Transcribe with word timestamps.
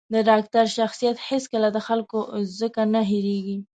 د 0.13 0.15
ډاکتر 0.29 0.65
شخصیت 0.77 1.17
هېڅکله 1.29 1.67
د 1.73 1.77
خلکو 1.87 2.19
ځکه 2.59 2.81
نه 2.93 3.01
هېرېـږي. 3.09 3.57